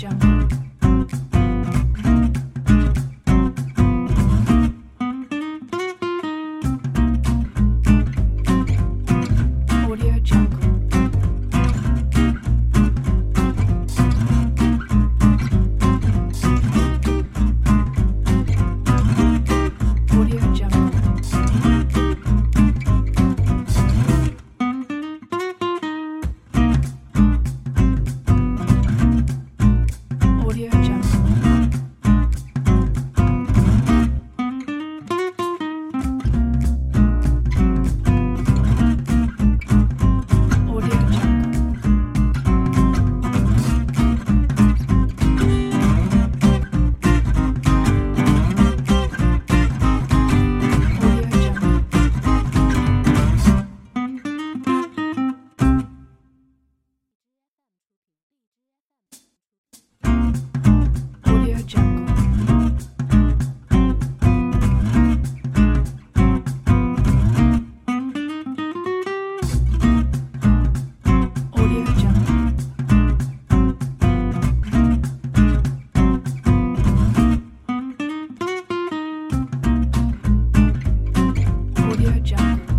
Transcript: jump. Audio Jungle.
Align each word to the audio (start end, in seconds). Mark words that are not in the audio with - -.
jump. 0.00 0.29
Audio 82.10 82.22
Jungle. 82.24 82.69